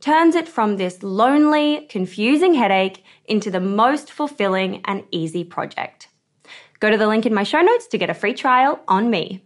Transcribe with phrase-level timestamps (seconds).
[0.00, 6.08] turns it from this lonely, confusing headache into the most fulfilling and easy project.
[6.80, 9.42] Go to the link in my show notes to get a free trial on me.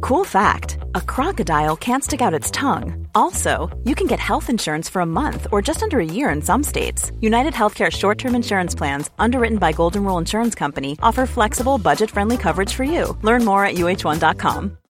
[0.00, 3.06] Cool fact a crocodile can't stick out its tongue.
[3.14, 6.40] Also, you can get health insurance for a month or just under a year in
[6.40, 7.12] some states.
[7.20, 12.10] United Healthcare short term insurance plans, underwritten by Golden Rule Insurance Company, offer flexible, budget
[12.10, 13.16] friendly coverage for you.
[13.22, 14.78] Learn more at uh1.com.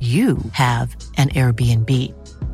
[0.00, 1.90] you have an Airbnb.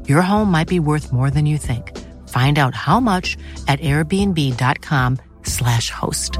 [0.09, 1.99] Your home might be worth more than you think.
[2.29, 3.37] Find out how much
[3.67, 6.39] at airbnb.com/slash host.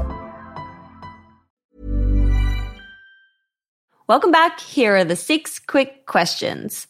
[4.07, 4.59] Welcome back.
[4.59, 6.87] Here are the six quick questions.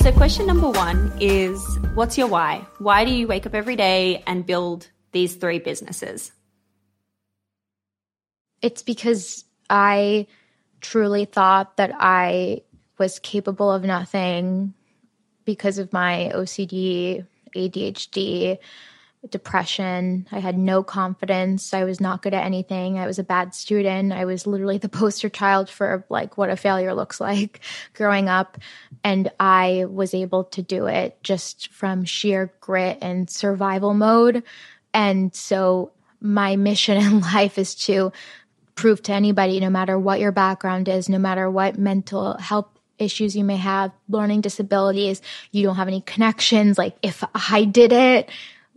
[0.00, 2.66] So, question number one is What's your why?
[2.78, 6.30] Why do you wake up every day and build these three businesses?
[8.62, 10.28] It's because I
[10.80, 12.62] truly thought that I
[12.98, 14.72] was capable of nothing
[15.44, 17.26] because of my OCD,
[17.56, 18.58] ADHD,
[19.28, 20.26] depression.
[20.32, 21.74] I had no confidence.
[21.74, 22.98] I was not good at anything.
[22.98, 24.12] I was a bad student.
[24.12, 27.60] I was literally the poster child for like what a failure looks like
[27.94, 28.58] growing up.
[29.04, 34.42] And I was able to do it just from sheer grit and survival mode.
[34.94, 38.12] And so my mission in life is to
[38.74, 42.68] prove to anybody, no matter what your background is, no matter what mental health
[42.98, 45.20] issues you may have, learning disabilities,
[45.52, 46.78] you don't have any connections.
[46.78, 48.30] Like, if I did it,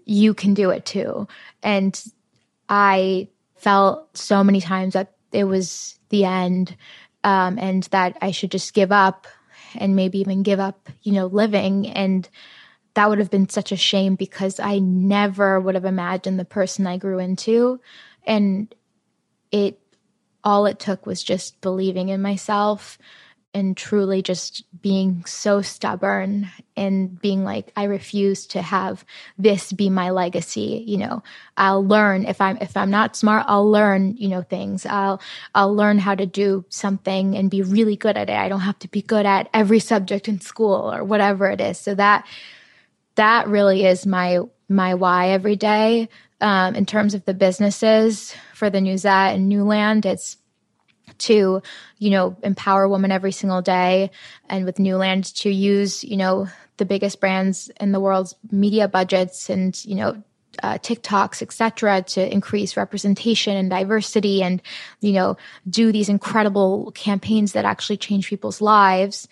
[0.06, 1.28] you can do it too.
[1.62, 2.02] And
[2.70, 6.76] I felt so many times that it was the end
[7.24, 9.28] um, and that I should just give up
[9.76, 11.88] and maybe even give up, you know, living.
[11.88, 12.28] And
[12.94, 16.86] that would have been such a shame because I never would have imagined the person
[16.86, 17.80] I grew into.
[18.26, 18.74] And
[19.52, 19.80] it,
[20.44, 22.98] all it took was just believing in myself
[23.54, 29.06] and truly just being so stubborn and being like i refuse to have
[29.38, 31.24] this be my legacy you know.
[31.58, 34.86] I'll learn if i'm if i'm not smart i'll learn you know things.
[34.86, 35.22] I'll
[35.56, 38.36] i'll learn how to do something and be really good at it.
[38.36, 41.78] I don't have to be good at every subject in school or whatever it is.
[41.78, 42.26] So that
[43.16, 44.40] that really is my
[44.70, 46.10] my why every day.
[46.42, 50.36] Um, in terms of the businesses for the newsette and newland it's
[51.24, 51.62] to,
[51.98, 54.12] you know, empower women every single day
[54.50, 56.48] and with Newland to use, you know,
[56.78, 60.24] the biggest brands in the world's media budgets and, you know,
[60.62, 64.62] uh, TikToks, etc., to increase representation and diversity, and
[65.00, 65.38] you know,
[65.68, 69.28] do these incredible campaigns that actually change people's lives.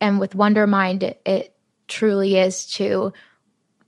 [0.00, 1.54] And with Wondermind, it, it
[1.86, 3.12] truly is to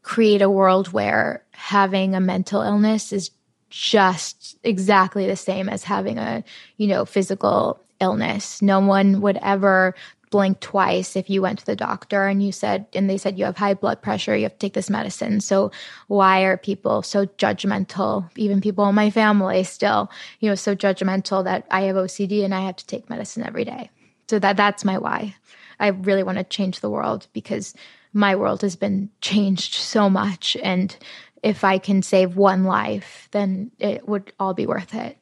[0.03, 3.31] create a world where having a mental illness is
[3.71, 6.45] just exactly the same as having a,
[6.77, 8.63] you know, physical illness.
[8.63, 9.95] No one would ever
[10.31, 13.45] blink twice if you went to the doctor and you said and they said you
[13.45, 15.41] have high blood pressure you have to take this medicine.
[15.41, 15.71] So
[16.09, 18.29] why are people so judgmental?
[18.37, 20.11] Even people in my family still
[20.41, 23.65] you know so judgmental that i have ocd and i have to take medicine every
[23.65, 23.89] day.
[24.29, 25.37] So that that's my why.
[25.79, 27.75] I really want to change the world because
[28.13, 30.97] my world has been changed so much and
[31.43, 35.19] if I can save one life, then it would all be worth it.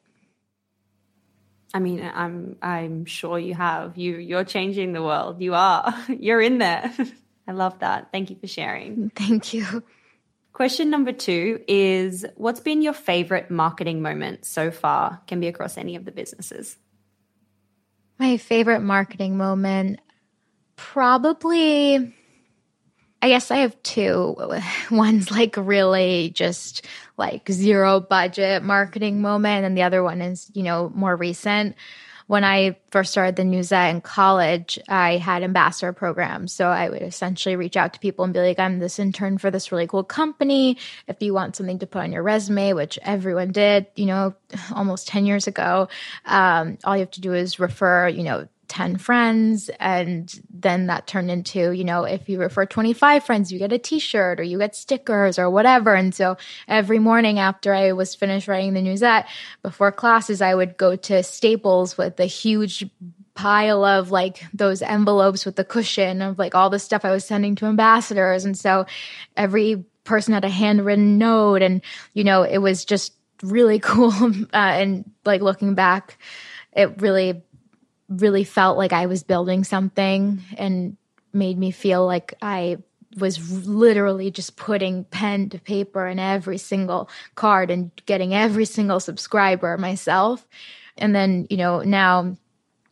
[1.73, 3.97] I mean, I'm I'm sure you have.
[3.97, 5.41] You you're changing the world.
[5.41, 5.93] You are.
[6.07, 6.91] You're in there.
[7.47, 8.11] I love that.
[8.11, 9.09] Thank you for sharing.
[9.15, 9.83] Thank you.
[10.53, 15.21] Question number 2 is what's been your favorite marketing moment so far?
[15.27, 16.77] Can be across any of the businesses.
[18.17, 19.99] My favorite marketing moment
[20.77, 22.15] probably
[23.25, 24.35] I guess I have two.
[24.91, 26.85] One's like really just
[27.17, 31.75] like zero budget marketing moment, and the other one is, you know, more recent.
[32.27, 36.53] When I first started the newsette in college, I had ambassador programs.
[36.53, 39.49] So I would essentially reach out to people and be like, I'm this intern for
[39.49, 40.77] this really cool company.
[41.07, 44.35] If you want something to put on your resume, which everyone did, you know,
[44.75, 45.87] almost 10 years ago,
[46.25, 51.07] um, all you have to do is refer, you know, 10 friends and then that
[51.07, 54.57] turned into you know if you refer 25 friends you get a t-shirt or you
[54.57, 55.93] get stickers or whatever.
[55.93, 59.25] And so every morning after i was finished writing the newsette
[59.61, 62.85] before classes i would go to staples with a huge
[63.35, 67.25] pile of like those envelopes with the cushion of like all the stuff i was
[67.25, 68.45] sending to ambassadors.
[68.45, 68.85] And so
[69.37, 71.81] every person had a handwritten note and
[72.13, 73.13] you know it was just
[73.43, 74.13] really cool.
[74.13, 76.17] Uh, and like looking back
[76.75, 77.41] it really
[78.09, 80.97] really felt like I was building something and
[81.33, 82.77] made me feel like I
[83.17, 88.99] was literally just putting pen to paper in every single card and getting every single
[88.99, 90.45] subscriber myself.
[90.97, 92.35] And then, you know, now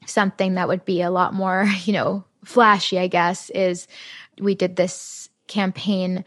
[0.05, 3.87] something that would be a lot more, you know, flashy, I guess, is
[4.39, 6.23] we did this campaign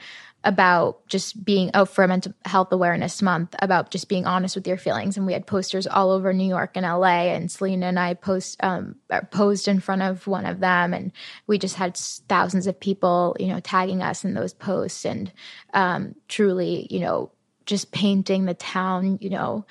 [0.46, 4.78] about just being out for mental health awareness month about just being honest with your
[4.78, 5.16] feelings.
[5.16, 8.56] And we had posters all over new york and la and selena and i post
[8.62, 8.94] um,
[9.30, 10.94] posed in front of one of them.
[10.94, 11.12] And
[11.48, 15.32] we just had thousands of people you know tagging us in those posts and
[15.74, 17.32] um, truly you know
[17.66, 19.66] just painting the town you know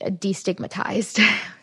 [0.00, 1.22] destigmatized.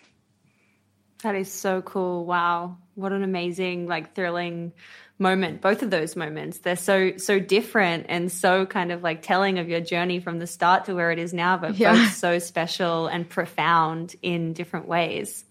[1.23, 2.25] That is so cool.
[2.25, 2.77] Wow.
[2.95, 4.73] What an amazing like thrilling
[5.21, 9.59] moment both of those moments they're so so different and so kind of like telling
[9.59, 11.93] of your journey from the start to where it is now but yeah.
[11.93, 15.45] both so special and profound in different ways.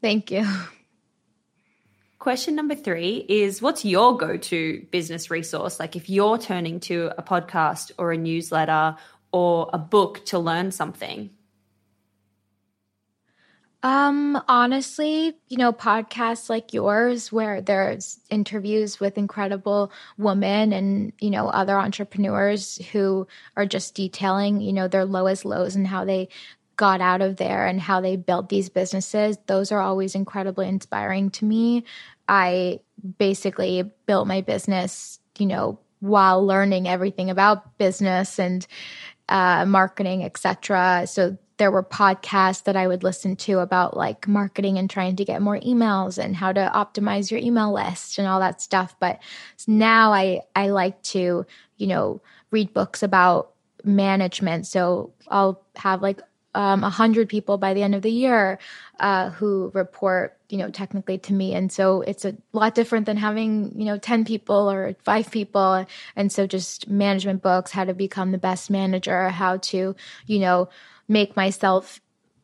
[0.00, 0.46] Thank you.
[2.18, 5.78] Question number three is what's your go-to business resource?
[5.78, 8.96] Like if you're turning to a podcast or a newsletter
[9.30, 11.30] or a book to learn something
[13.84, 21.28] um, honestly, you know, podcasts like yours where there's interviews with incredible women and, you
[21.28, 26.30] know, other entrepreneurs who are just detailing, you know, their lowest lows and how they
[26.76, 29.36] got out of there and how they built these businesses.
[29.48, 31.84] Those are always incredibly inspiring to me.
[32.26, 32.80] I
[33.18, 38.66] basically built my business, you know, while learning everything about business and
[39.28, 41.04] uh, marketing, etc.
[41.06, 45.24] So there were podcasts that I would listen to about like marketing and trying to
[45.24, 48.94] get more emails and how to optimize your email list and all that stuff.
[49.00, 49.18] But
[49.66, 51.46] now I I like to,
[51.78, 53.52] you know, read books about
[53.82, 54.66] management.
[54.66, 56.20] So I'll have like
[56.54, 58.58] um, 100 people by the end of the year
[59.00, 63.16] uh, who report you know technically to me and so it's a lot different than
[63.16, 67.94] having you know 10 people or 5 people and so just management books how to
[67.94, 70.68] become the best manager how to you know
[71.08, 72.00] make myself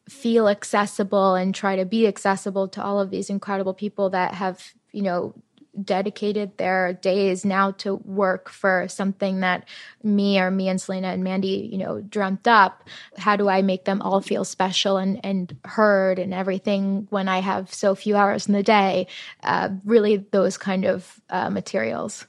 [0.09, 4.73] feel accessible and try to be accessible to all of these incredible people that have
[4.93, 5.35] you know
[5.83, 9.69] dedicated their days now to work for something that
[10.03, 12.89] me or me and Selena and Mandy, you know, dreamt up.
[13.17, 17.41] How do I make them all feel special and, and heard and everything when I
[17.41, 19.07] have so few hours in the day?
[19.43, 22.27] Uh, really, those kind of uh, materials.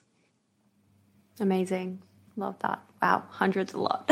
[1.40, 2.02] Amazing.
[2.38, 2.82] Love that.
[3.02, 4.10] Wow, hundreds a lot.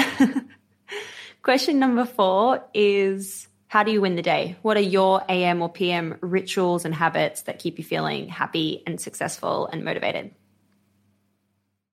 [1.41, 4.57] Question number four is how do you win the day?
[4.61, 8.99] What are your AM or PM rituals and habits that keep you feeling happy and
[8.99, 10.31] successful and motivated?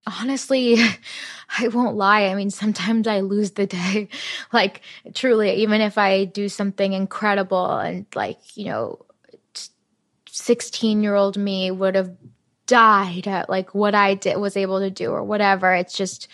[0.07, 0.79] Honestly,
[1.59, 2.26] I won't lie.
[2.26, 4.09] I mean, sometimes I lose the day.
[4.53, 4.81] like,
[5.15, 9.05] truly, even if I do something incredible and, like, you know,
[10.31, 12.15] 16 year old me would have
[12.67, 15.73] died at like what I did was able to do or whatever.
[15.75, 16.29] It's just,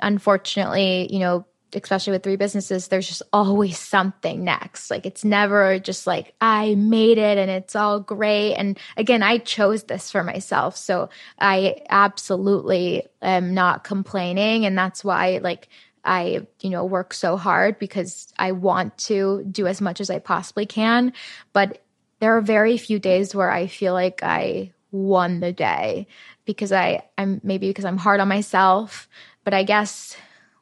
[0.00, 4.90] unfortunately, you know, especially with three businesses, there's just always something next.
[4.90, 8.54] Like it's never just like, I made it and it's all great.
[8.54, 10.76] And again, I chose this for myself.
[10.76, 11.08] So
[11.38, 14.66] I absolutely am not complaining.
[14.66, 15.68] And that's why, like,
[16.04, 20.18] I, you know, work so hard because I want to do as much as I
[20.18, 21.12] possibly can.
[21.52, 21.82] But
[22.20, 26.06] there are very few days where I feel like I won the day
[26.44, 29.08] because I, I'm maybe because I'm hard on myself.
[29.44, 30.16] But I guess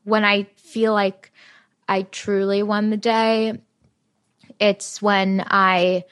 [0.08, 1.30] when I feel like
[1.86, 3.60] I truly won the day,
[4.58, 6.04] it's when I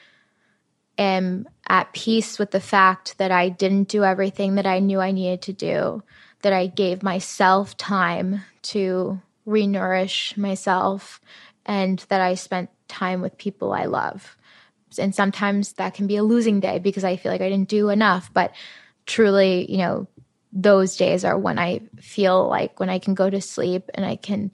[0.97, 5.11] am at peace with the fact that I didn't do everything that I knew I
[5.11, 6.03] needed to do,
[6.43, 11.19] that I gave myself time to renourish myself,
[11.65, 14.37] and that I spent time with people I love.
[14.99, 17.89] And sometimes that can be a losing day because I feel like I didn't do
[17.89, 18.53] enough, but
[19.05, 20.07] truly, you know,
[20.51, 24.15] those days are when I feel like when I can go to sleep and I
[24.15, 24.51] can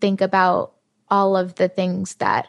[0.00, 0.74] think about
[1.08, 2.48] all of the things that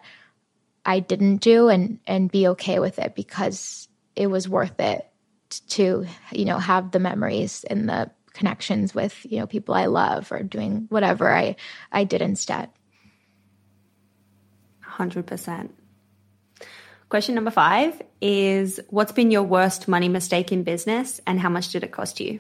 [0.86, 5.08] I didn't do and and be okay with it because it was worth it
[5.70, 10.32] to you know have the memories and the connections with you know people I love
[10.32, 11.56] or doing whatever I
[11.92, 12.70] I did instead.
[14.84, 15.70] 100%.
[17.14, 21.70] Question number five is What's been your worst money mistake in business and how much
[21.70, 22.40] did it cost you?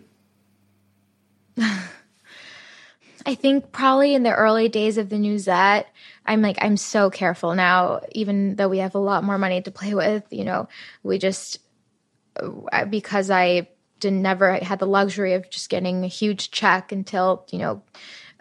[3.24, 5.86] I think probably in the early days of the Newsette,
[6.25, 9.70] I'm like, I'm so careful now, even though we have a lot more money to
[9.70, 10.24] play with.
[10.32, 10.68] You know,
[11.03, 11.60] we just,
[12.36, 13.68] uh, because I
[14.03, 17.81] didn't never had the luxury of just getting a huge check until, you know,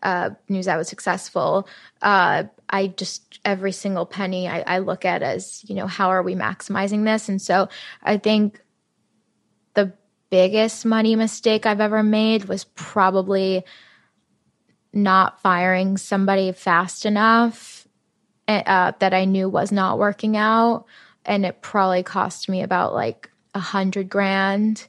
[0.02, 1.68] uh, Newsette was successful.
[2.02, 6.22] Uh, I just every single penny I, I look at as you know how are
[6.22, 7.68] we maximizing this, and so
[8.02, 8.60] I think
[9.74, 9.92] the
[10.28, 13.64] biggest money mistake I've ever made was probably
[14.92, 17.86] not firing somebody fast enough
[18.48, 20.86] eh, uh, that I knew was not working out,
[21.24, 24.88] and it probably cost me about like a hundred grand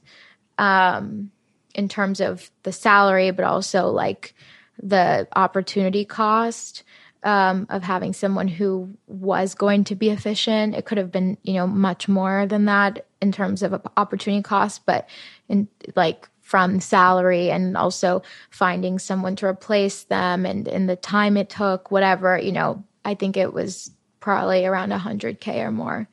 [0.57, 1.31] um,
[1.75, 4.33] in terms of the salary, but also like
[4.81, 6.83] the opportunity cost
[7.23, 10.75] um, of having someone who was going to be efficient.
[10.75, 14.85] It could have been, you know, much more than that in terms of opportunity cost,
[14.85, 15.07] but
[15.47, 21.37] in like from salary and also finding someone to replace them and in the time
[21.37, 26.07] it took, whatever, you know, I think it was probably around 100K or more.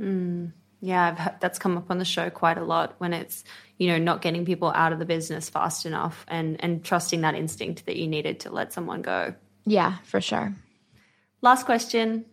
[0.00, 3.44] Mm, yeah, I've, that's come up on the show quite a lot when it's,
[3.78, 7.36] you know, not getting people out of the business fast enough and, and trusting that
[7.36, 9.32] instinct that you needed to let someone go.
[9.64, 10.52] Yeah, for sure.
[11.40, 12.24] Last question.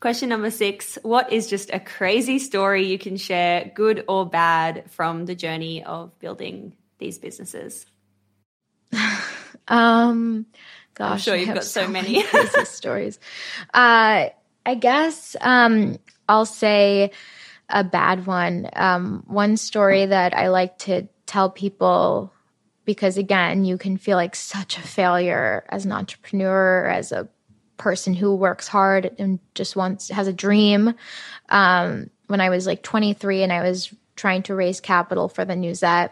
[0.00, 4.90] Question number six What is just a crazy story you can share, good or bad,
[4.90, 7.84] from the journey of building these businesses?
[9.68, 10.46] um,
[10.94, 13.20] gosh, I'm sure you've got so, so many crazy stories.
[13.74, 14.30] Uh,
[14.64, 15.98] I guess um,
[16.30, 17.10] I'll say
[17.70, 18.68] a bad one.
[18.74, 22.32] Um, one story that I like to tell people
[22.84, 27.28] because again, you can feel like such a failure as an entrepreneur, as a
[27.76, 30.94] person who works hard and just wants has a dream.
[31.48, 35.54] Um, when I was like 23 and I was trying to raise capital for the
[35.54, 36.10] Newsette,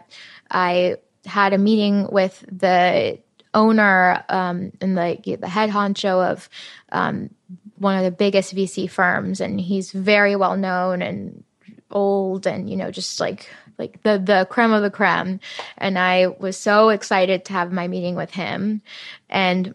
[0.49, 3.19] I had a meeting with the
[3.53, 6.49] owner um, and like the head honcho of
[6.91, 7.29] um,
[7.77, 11.43] one of the biggest VC firms, and he's very well known and
[11.91, 15.39] old, and you know, just like like the the creme of the creme.
[15.77, 18.81] And I was so excited to have my meeting with him,
[19.29, 19.73] and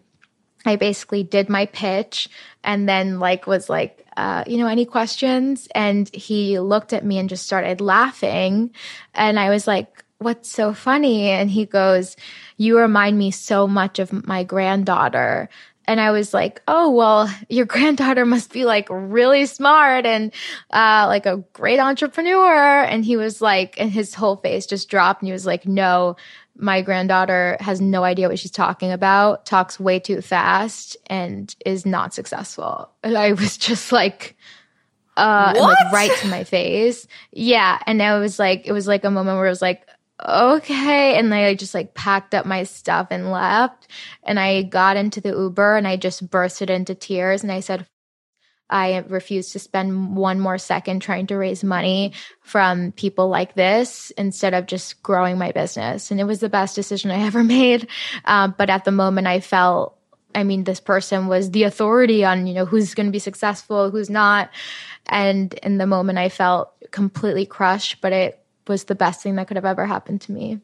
[0.65, 2.29] I basically did my pitch,
[2.63, 5.67] and then like was like, uh, you know, any questions?
[5.75, 8.71] And he looked at me and just started laughing,
[9.13, 11.29] and I was like what's so funny?
[11.29, 12.15] And he goes,
[12.57, 15.49] You remind me so much of my granddaughter.
[15.87, 20.31] And I was like, Oh, well, your granddaughter must be like really smart and
[20.71, 22.83] uh, like a great entrepreneur.
[22.83, 25.21] And he was like, and his whole face just dropped.
[25.21, 26.15] And he was like, No,
[26.57, 31.85] my granddaughter has no idea what she's talking about, talks way too fast, and is
[31.85, 32.89] not successful.
[33.03, 34.37] And I was just like,
[35.17, 37.07] uh, and, like right to my face.
[37.31, 37.79] Yeah.
[37.87, 39.84] And I was like, it was like a moment where it was like,
[40.23, 41.17] okay.
[41.17, 43.87] And then I just like packed up my stuff and left.
[44.23, 47.43] And I got into the Uber and I just bursted into tears.
[47.43, 47.87] And I said,
[48.69, 54.11] I refuse to spend one more second trying to raise money from people like this
[54.17, 56.09] instead of just growing my business.
[56.09, 57.87] And it was the best decision I ever made.
[58.25, 59.97] Um, but at the moment, I felt,
[60.33, 63.91] I mean, this person was the authority on, you know, who's going to be successful,
[63.91, 64.49] who's not.
[65.05, 69.47] And in the moment, I felt completely crushed, but it was the best thing that
[69.47, 70.59] could have ever happened to me.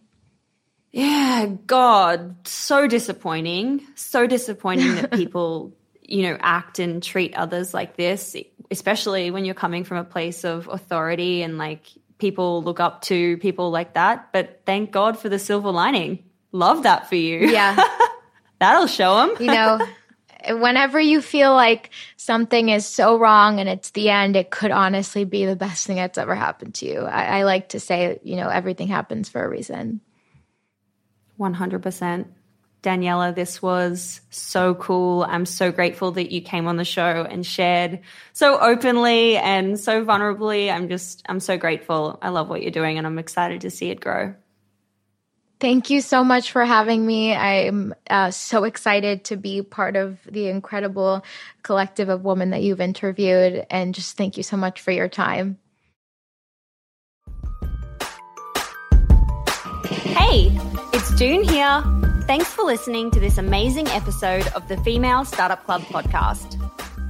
[0.92, 3.86] Yeah, God, so disappointing.
[3.96, 8.36] So disappointing that people, you know, act and treat others like this,
[8.70, 13.38] especially when you're coming from a place of authority and like people look up to
[13.38, 14.34] people like that.
[14.34, 16.24] But thank God for the silver lining.
[16.52, 17.40] Love that for you.
[17.48, 17.82] Yeah.
[18.60, 19.36] That'll show them.
[19.40, 19.80] you know,
[20.50, 25.24] whenever you feel like something is so wrong and it's the end, it could honestly
[25.24, 27.02] be the best thing that's ever happened to you.
[27.02, 30.02] I, I like to say, you know, everything happens for a reason.
[31.40, 32.26] 100%.
[32.82, 35.24] Daniella, this was so cool.
[35.24, 38.00] I'm so grateful that you came on the show and shared
[38.34, 40.74] so openly and so vulnerably.
[40.74, 42.18] I'm just, I'm so grateful.
[42.24, 44.34] I love what you're doing and I'm excited to see it grow.
[45.62, 47.36] Thank you so much for having me.
[47.36, 51.24] I'm uh, so excited to be part of the incredible
[51.62, 53.68] collective of women that you've interviewed.
[53.70, 55.60] And just thank you so much for your time.
[59.86, 60.50] Hey,
[60.94, 61.84] it's Doone here.
[62.26, 66.58] Thanks for listening to this amazing episode of the Female Startup Club podcast.